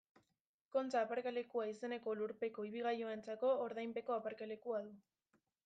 [0.75, 4.95] Kontxa aparkalekua izeneko lurpeko ibilgailuentzako ordainpeko aparkalekua du.